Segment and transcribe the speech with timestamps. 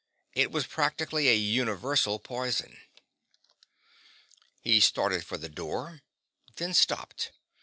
[0.33, 2.79] It was practically a universal poison.
[4.65, 6.01] Hal started for the door,
[6.55, 7.31] then stopped.